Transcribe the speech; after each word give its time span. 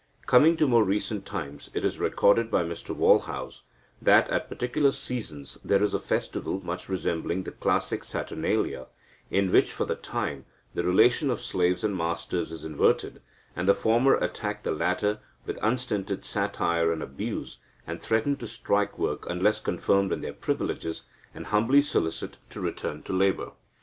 Coming 0.25 0.57
to 0.57 0.67
more 0.67 0.83
recent 0.83 1.27
times, 1.27 1.69
it 1.75 1.85
is 1.85 1.99
recorded 1.99 2.49
by 2.49 2.63
Mr 2.63 2.89
Walhouse 2.95 3.61
that 4.01 4.27
"at 4.31 4.49
particular 4.49 4.91
seasons 4.91 5.59
there 5.63 5.83
is 5.83 5.93
a 5.93 5.99
festival 5.99 6.59
much 6.65 6.89
resembling 6.89 7.43
the 7.43 7.51
classic 7.51 8.03
Saturnalia, 8.03 8.87
in 9.29 9.51
which, 9.51 9.71
for 9.71 9.85
the 9.85 9.93
time, 9.93 10.45
the 10.73 10.83
relation 10.83 11.29
of 11.29 11.39
slaves 11.39 11.83
and 11.83 11.95
masters 11.95 12.51
is 12.51 12.65
inverted, 12.65 13.21
and 13.55 13.67
the 13.67 13.75
former 13.75 14.15
attack 14.15 14.63
the 14.63 14.71
latter 14.71 15.19
with 15.45 15.59
unstinted 15.61 16.25
satire 16.25 16.91
and 16.91 17.03
abuse, 17.03 17.59
and 17.85 18.01
threaten 18.01 18.35
to 18.37 18.47
strike 18.47 18.97
work 18.97 19.29
unless 19.29 19.59
confirmed 19.59 20.11
in 20.11 20.21
their 20.21 20.33
privileges, 20.33 21.03
and 21.35 21.45
humbly 21.45 21.79
solicit 21.79 22.37
to 22.49 22.59
return 22.59 23.03
to 23.03 23.13
labour." 23.13 23.51